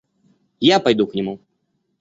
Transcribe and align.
Я 0.69 0.79
пойду 0.79 1.05
к 1.05 1.13
нему. 1.13 1.39